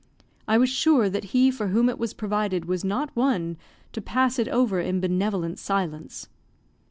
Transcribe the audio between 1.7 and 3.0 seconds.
it was provided was